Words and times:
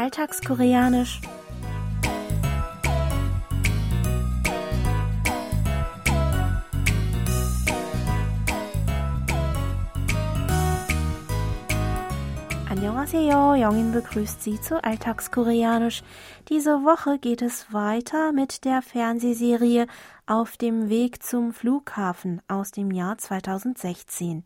Alltagskoreanisch. 0.00 1.20
Annyeonghaseyo, 12.70 13.56
Jongin 13.56 13.92
begrüßt 13.92 14.42
Sie 14.42 14.58
zu 14.58 14.82
Alltagskoreanisch. 14.82 16.02
Diese 16.48 16.82
Woche 16.82 17.18
geht 17.18 17.42
es 17.42 17.70
weiter 17.74 18.32
mit 18.32 18.64
der 18.64 18.80
Fernsehserie 18.80 19.86
Auf 20.24 20.56
dem 20.56 20.88
Weg 20.88 21.22
zum 21.22 21.52
Flughafen 21.52 22.40
aus 22.48 22.70
dem 22.70 22.90
Jahr 22.90 23.18
2016. 23.18 24.44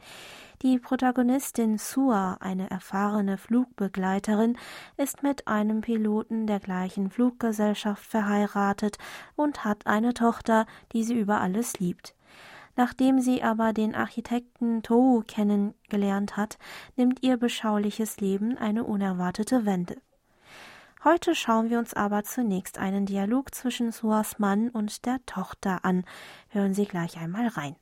Die 0.62 0.78
Protagonistin 0.78 1.78
Sua, 1.78 2.38
eine 2.40 2.70
erfahrene 2.70 3.36
Flugbegleiterin, 3.36 4.56
ist 4.96 5.22
mit 5.22 5.46
einem 5.46 5.80
Piloten 5.80 6.46
der 6.46 6.60
gleichen 6.60 7.10
Fluggesellschaft 7.10 8.04
verheiratet 8.04 8.98
und 9.36 9.64
hat 9.64 9.86
eine 9.86 10.14
Tochter, 10.14 10.66
die 10.92 11.04
sie 11.04 11.18
über 11.18 11.40
alles 11.40 11.78
liebt. 11.80 12.14
Nachdem 12.76 13.20
sie 13.20 13.42
aber 13.42 13.72
den 13.72 13.94
Architekten 13.94 14.82
Tou 14.82 15.22
kennengelernt 15.26 16.36
hat, 16.36 16.58
nimmt 16.96 17.22
ihr 17.22 17.36
beschauliches 17.36 18.20
Leben 18.20 18.56
eine 18.58 18.84
unerwartete 18.84 19.64
Wende. 19.64 19.96
Heute 21.04 21.34
schauen 21.34 21.68
wir 21.68 21.78
uns 21.78 21.92
aber 21.92 22.24
zunächst 22.24 22.78
einen 22.78 23.04
Dialog 23.04 23.54
zwischen 23.54 23.92
Suas 23.92 24.38
Mann 24.38 24.70
und 24.70 25.04
der 25.04 25.18
Tochter 25.26 25.84
an. 25.84 26.04
Hören 26.48 26.72
Sie 26.72 26.86
gleich 26.86 27.18
einmal 27.18 27.48
rein. 27.48 27.76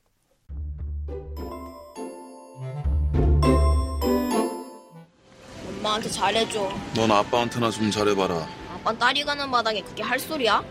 엄마한테 5.81 6.09
잘해줘. 6.09 6.69
넌 6.95 7.11
아빠한테나 7.11 7.69
좀 7.71 7.89
잘해봐라. 7.91 8.47
아빠 8.73 8.93
딸이 8.97 9.23
가는 9.23 9.49
마당에 9.49 9.81
그게 9.81 10.03
할 10.03 10.19
소리야? 10.19 10.63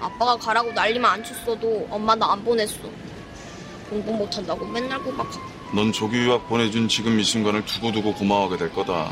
아빠가 0.00 0.36
가라고 0.36 0.72
난리만 0.72 1.12
안 1.12 1.24
쳤어도 1.24 1.86
엄마 1.90 2.14
나 2.14 2.32
안 2.32 2.44
보냈어. 2.44 2.78
공부 3.90 4.12
못한다고 4.12 4.66
맨날 4.66 4.98
구박하고. 5.02 5.46
넌 5.74 5.92
조기 5.92 6.18
유학 6.18 6.48
보내준 6.48 6.88
지금 6.88 7.18
이 7.18 7.24
순간을 7.24 7.64
두고두고 7.64 8.14
고마워하게 8.14 8.56
될 8.56 8.72
거다. 8.72 9.08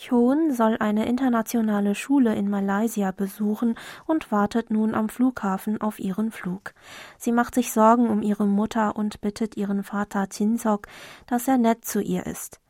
Hyun 0.00 0.52
soll 0.52 0.76
eine 0.80 1.06
internationale 1.06 1.94
Schule 1.94 2.32
in 2.34 2.48
Malaysia 2.48 3.10
besuchen 3.10 3.74
und 4.06 4.30
wartet 4.30 4.70
nun 4.70 4.94
am 4.94 5.08
Flughafen 5.08 5.80
auf 5.80 5.98
ihren 5.98 6.30
Flug. 6.30 6.72
Sie 7.18 7.32
macht 7.32 7.54
sich 7.54 7.72
Sorgen 7.72 8.08
um 8.08 8.22
ihre 8.22 8.46
Mutter 8.46 8.94
und 8.96 9.20
bittet 9.20 9.56
ihren 9.56 9.82
Vater 9.82 10.28
Tinsok, 10.28 10.86
dass 11.26 11.48
er 11.48 11.58
nett 11.58 11.84
zu 11.84 12.00
ihr 12.00 12.26
ist. 12.26 12.60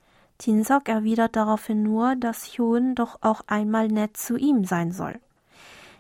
Tinsok 0.43 0.89
erwidert 0.89 1.37
daraufhin 1.37 1.83
nur, 1.83 2.17
dass 2.17 2.45
Hyun 2.45 2.95
doch 2.95 3.19
auch 3.23 3.43
einmal 3.47 3.89
nett 3.89 4.17
zu 4.17 4.37
ihm 4.37 4.65
sein 4.65 4.93
soll. 4.93 5.19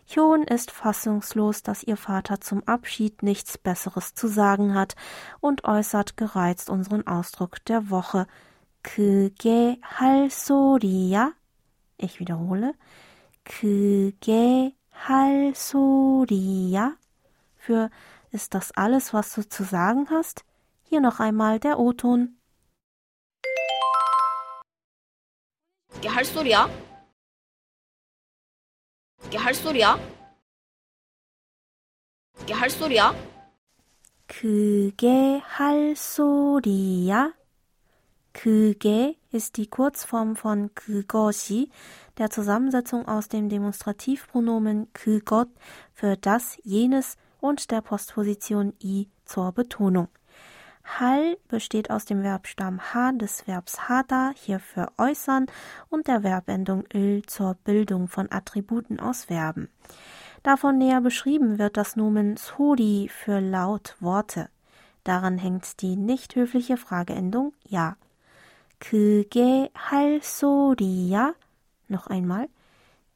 Hyun 0.06 0.44
ist 0.44 0.70
fassungslos, 0.70 1.62
dass 1.62 1.83
ihr 1.83 1.97
Vater 1.97 2.41
zum 2.41 2.62
Abschied 2.66 3.22
nichts 3.22 3.58
Besseres 3.58 4.14
zu 4.14 4.27
sagen 4.28 4.74
hat 4.74 4.94
und 5.41 5.64
äußert 5.64 6.16
gereizt 6.16 6.70
unseren 6.70 7.06
Ausdruck 7.06 7.64
der 7.64 7.91
Woche – 7.91 8.36
그게 8.83 9.78
할 9.83 10.30
소리야? 10.30 11.34
Ich 11.98 12.20
wiederhole. 12.20 12.74
그게 13.44 14.74
할 14.91 15.52
소리야? 15.55 16.97
Für 17.56 17.91
ist 18.30 18.55
das 18.55 18.72
alles, 18.72 19.12
was 19.12 19.34
du 19.34 19.47
zu 19.47 19.64
sagen 19.64 20.08
hast? 20.11 20.44
Hier 20.83 21.00
noch 21.00 21.20
einmal 21.20 21.58
der 21.58 21.78
O-Ton. 21.78 22.36
그게 25.92 26.08
할 26.08 26.24
소리야? 26.24 26.68
그게 29.20 29.36
할 29.39 29.55
소리야? 29.55 29.98
그게 32.36 32.52
할 32.52 32.70
소리야? 32.70 33.14
그게 34.27 35.39
할 35.39 35.96
소리야? 35.96 37.34
그게 38.33 39.18
ist 39.33 39.56
die 39.56 39.67
Kurzform 39.68 40.36
von 40.36 40.70
그것이, 40.74 41.70
der 42.18 42.30
Zusammensetzung 42.30 43.08
aus 43.08 43.29
dem 43.29 43.48
Demonstrativpronomen 43.48 44.92
그것 44.92 45.48
für 45.92 46.17
das, 46.17 46.56
jenes 46.62 47.17
und 47.40 47.70
der 47.70 47.80
Postposition 47.80 48.74
i 48.80 49.08
zur 49.24 49.52
Betonung. 49.52 50.08
Hal 50.84 51.36
besteht 51.48 51.90
aus 51.90 52.06
dem 52.06 52.23
Verbstamm 52.23 52.80
ha 52.95 53.12
des 53.12 53.46
Verbs 53.46 53.89
hada, 53.89 54.33
hier 54.34 54.58
für 54.58 54.89
äußern, 54.96 55.46
und 55.90 56.08
der 56.08 56.23
Verbendung 56.23 56.84
il 56.92 57.23
zur 57.27 57.55
Bildung 57.64 58.08
von 58.08 58.33
Attributen 58.33 58.98
aus 58.98 59.24
Verben. 59.24 59.68
Davon 60.42 60.79
näher 60.79 61.01
beschrieben 61.01 61.58
wird 61.58 61.77
das 61.77 61.96
Nomen 61.96 62.36
sori 62.36 63.11
für 63.12 63.40
laut 63.40 63.96
Worte. 64.01 64.48
Daran 65.05 65.39
hängt 65.39 65.83
die 65.83 65.96
nicht 65.96 66.36
höfliche 66.36 66.77
Frageendung 66.77 67.52
ja. 67.64 67.96
그게 68.79 69.70
할 69.74 70.20
소리야? 70.23 71.34
Noch 71.89 72.06
einmal. 72.06 72.48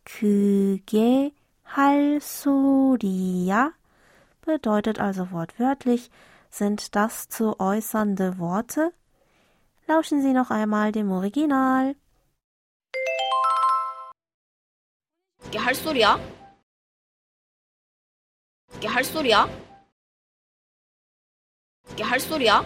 그게 0.05 1.33
할 1.63 2.21
소리야? 2.21 3.73
Bedeutet 4.45 4.99
also 4.99 5.31
wortwörtlich, 5.31 6.11
sind 6.51 6.95
das 6.95 7.29
zu 7.29 7.59
äußernde 7.59 8.39
Worte? 8.39 8.93
Lauschen 9.87 10.23
Sie 10.23 10.33
noch 10.33 10.51
einmal 10.51 10.93
dem 10.93 11.11
Original. 11.11 11.95
그게 15.43 15.59
할 15.59 15.75
소리야? 15.75 16.19
그게 18.71 18.87
할 18.87 19.05
소리야? 19.05 19.49
그게 21.89 22.03
할 22.03 22.21
소리야? 22.21 22.65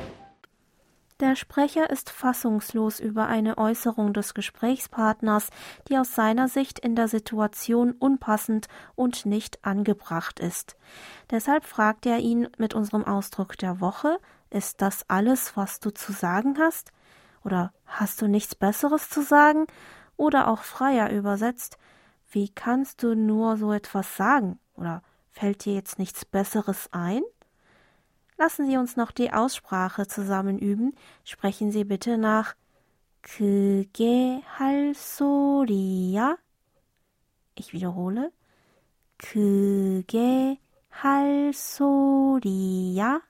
Der 1.22 1.36
Sprecher 1.36 1.92
ist 1.92 2.10
fassungslos 2.10 3.00
über 3.00 3.28
eine 3.28 3.60
Äußerung 3.60 4.12
des 4.12 4.34
Gesprächspartners, 4.34 5.50
die 5.88 6.00
aus 6.00 6.16
seiner 6.16 6.48
Sicht 6.48 6.80
in 6.80 6.96
der 6.96 7.08
Situation 7.08 7.92
unpassend 7.92 8.68
und 8.96 9.28
nicht 9.28 9.64
angebracht 9.64 10.40
ist. 10.40 10.76
Deshalb 11.30 11.66
fragt 11.66 12.08
er 12.08 12.18
ihn 12.18 12.50
mit 12.58 12.74
unserem 12.74 13.06
Ausdruck 13.06 13.56
der 13.60 13.80
Woche 13.80 14.18
Ist 14.50 14.82
das 14.82 15.08
alles, 15.10 15.56
was 15.56 15.80
du 15.80 15.92
zu 15.92 16.12
sagen 16.12 16.58
hast? 16.60 16.92
Oder 17.44 17.72
hast 17.86 18.20
du 18.24 18.28
nichts 18.28 18.56
Besseres 18.56 19.08
zu 19.08 19.22
sagen? 19.22 19.68
Oder 20.18 20.48
auch 20.48 20.64
freier 20.64 21.12
übersetzt 21.12 21.78
Wie 22.32 22.50
kannst 22.50 23.04
du 23.04 23.14
nur 23.14 23.58
so 23.58 23.72
etwas 23.74 24.18
sagen? 24.18 24.60
Oder 24.74 25.04
fällt 25.30 25.66
dir 25.66 25.76
jetzt 25.76 26.00
nichts 26.00 26.26
Besseres 26.26 26.90
ein? 26.92 27.22
Lassen 28.41 28.67
Sie 28.67 28.77
uns 28.77 28.97
noch 28.97 29.13
die 29.13 29.33
Aussprache 29.33 30.07
zusammen 30.07 30.59
üben. 30.59 30.95
Sprechen 31.25 31.71
Sie 31.73 31.85
bitte 31.85 32.19
nach 32.19 32.55
그게 33.23 34.43
할 34.59 34.95
소리야? 34.95 36.37
Ich 37.55 37.73
wiederhole. 37.73 38.31
그게 39.19 40.59
할 40.91 41.53
소리야? 41.55 43.21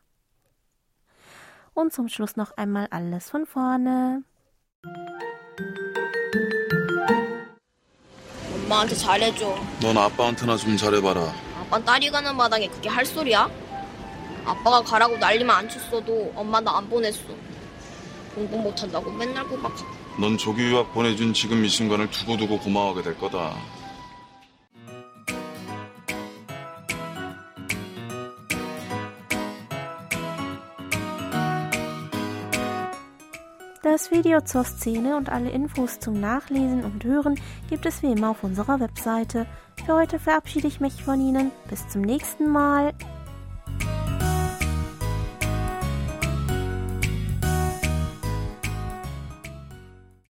Und 1.74 1.92
zum 1.92 2.08
Schluss 2.08 2.36
noch 2.36 2.56
einmal 2.56 2.88
alles 2.90 3.30
von 3.30 3.46
vorne. 3.46 4.24
엄마한테 8.66 8.96
잘해줘. 8.96 9.54
넌 9.80 9.96
아빠한테나 9.96 10.56
좀 10.56 10.76
잘해봐라. 10.76 11.32
아빠 11.60 11.78
딸이 11.78 12.10
가는 12.10 12.36
마당에 12.36 12.66
그게 12.68 12.88
할 12.88 13.06
소리야? 13.06 13.48
아빠가 14.45 14.81
가라고 14.81 15.17
난리만 15.17 15.55
안 15.57 15.69
쳤어도 15.69 16.31
엄마 16.35 16.59
나 16.59 16.77
안 16.77 16.89
보냈어. 16.89 17.19
공부 18.35 18.57
못한다고 18.57 19.11
맨날 19.11 19.45
구박하고. 19.47 19.91
넌 20.19 20.37
조기 20.37 20.63
유학 20.63 20.93
보내준 20.93 21.33
지금 21.33 21.63
이 21.65 21.69
순간을 21.69 22.09
두고두고 22.11 22.59
고마워하게 22.59 23.01
될 23.03 23.17
거다. 23.17 23.53
Das 33.83 34.11
Video 34.11 34.39
zur 34.41 34.63
Szene 34.63 35.17
und 35.17 35.29
alle 35.29 35.49
Infos 35.49 35.99
zum 35.99 36.19
Nachlesen 36.21 36.85
und 36.85 37.03
Hören 37.03 37.37
gibt 37.69 37.85
es 37.85 38.01
wie 38.03 38.11
immer 38.11 38.29
auf 38.29 38.43
unserer 38.43 38.79
Webseite. 38.79 39.47
Für 39.85 39.95
heute 39.95 40.19
verabschiede 40.19 40.67
ich 40.67 40.79
mich 40.79 41.03
von 41.03 41.19
Ihnen. 41.19 41.51
Bis 41.69 41.87
zum 41.89 42.01
nächsten 42.01 42.47
Mal. 42.47 42.93